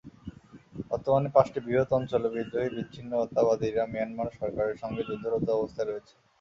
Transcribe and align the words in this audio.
বর্তমানে 0.89 1.29
পাঁচটি 1.35 1.59
বৃহৎ 1.65 1.89
অঞ্চলে 1.97 2.27
বিদ্রোহী 2.35 2.69
বিচ্ছিন্নতাবাদীরা 2.75 3.83
মিয়ানমার 3.93 4.35
সরকারের 4.39 4.77
সঙ্গে 4.83 5.01
যুদ্ধরত 5.09 5.47
অবস্থায় 5.57 5.87
রয়েছে। 5.87 6.13